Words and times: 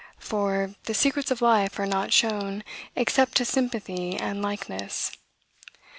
For, 0.17 0.73
the 0.85 0.95
secrets 0.95 1.29
of 1.29 1.43
life 1.43 1.77
are 1.77 1.85
not 1.85 2.11
shown 2.11 2.63
except 2.95 3.35
to 3.37 3.45
sympathy 3.45 4.15
and 4.17 4.41
likeness. 4.41 5.11